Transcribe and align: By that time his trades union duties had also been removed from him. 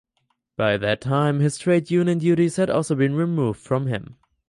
By 0.57 0.77
that 0.77 0.99
time 0.99 1.41
his 1.41 1.59
trades 1.59 1.91
union 1.91 2.17
duties 2.17 2.55
had 2.55 2.71
also 2.71 2.95
been 2.95 3.13
removed 3.13 3.59
from 3.59 3.85
him. 3.85 4.17